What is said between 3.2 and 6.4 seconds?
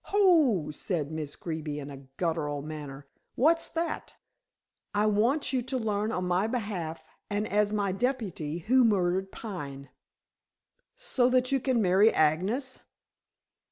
"What's that?" "I want you to learn on